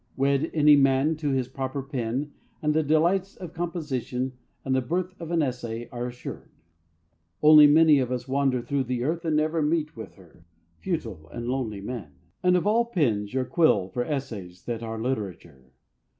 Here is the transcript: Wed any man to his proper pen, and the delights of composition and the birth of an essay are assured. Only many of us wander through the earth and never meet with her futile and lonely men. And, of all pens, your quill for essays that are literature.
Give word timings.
Wed 0.17 0.49
any 0.51 0.75
man 0.75 1.15
to 1.17 1.29
his 1.29 1.47
proper 1.47 1.83
pen, 1.83 2.31
and 2.59 2.73
the 2.73 2.81
delights 2.81 3.35
of 3.35 3.53
composition 3.53 4.33
and 4.65 4.73
the 4.73 4.81
birth 4.81 5.13
of 5.21 5.29
an 5.29 5.43
essay 5.43 5.87
are 5.91 6.07
assured. 6.07 6.49
Only 7.43 7.67
many 7.67 7.99
of 7.99 8.11
us 8.11 8.27
wander 8.27 8.63
through 8.63 8.85
the 8.85 9.03
earth 9.03 9.25
and 9.25 9.35
never 9.35 9.61
meet 9.61 9.95
with 9.95 10.15
her 10.15 10.43
futile 10.79 11.29
and 11.31 11.47
lonely 11.47 11.81
men. 11.81 12.13
And, 12.41 12.57
of 12.57 12.65
all 12.65 12.85
pens, 12.85 13.31
your 13.35 13.45
quill 13.45 13.89
for 13.89 14.03
essays 14.03 14.63
that 14.65 14.81
are 14.81 14.99
literature. 14.99 15.65